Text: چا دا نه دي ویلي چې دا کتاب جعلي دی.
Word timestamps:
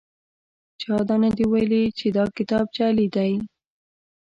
چا 0.81 0.93
دا 1.07 1.15
نه 1.23 1.29
دي 1.37 1.45
ویلي 1.51 1.83
چې 1.97 2.05
دا 2.17 2.23
کتاب 2.37 2.65
جعلي 2.75 3.07
دی. 3.15 3.33